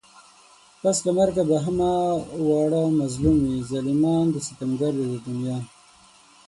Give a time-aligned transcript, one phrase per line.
[0.81, 1.91] پس له مرگه به همه
[2.47, 5.57] واړه مظلوم وي ظالمان و ستمگار د دې دنيا